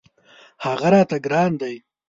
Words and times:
هغه 0.65 0.87
راته 0.93 1.17
ګران 1.25 1.51
دی. 1.61 1.75